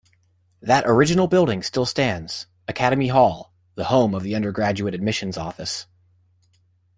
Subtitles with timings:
[0.63, 5.85] That original building still stands-Academy Hall-the home of the undergraduate admissions office.